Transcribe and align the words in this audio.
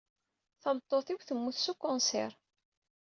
Tameṭṭut-iw 0.61 1.19
temmut 1.21 1.57
s 1.63 1.65
ukensir. 1.71 2.31